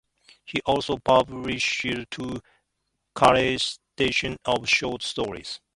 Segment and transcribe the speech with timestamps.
[0.43, 2.41] He also published two
[3.13, 3.77] collections
[4.45, 5.59] of short stories.